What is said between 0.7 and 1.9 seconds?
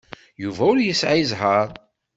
ur yesɛi zzheṛ.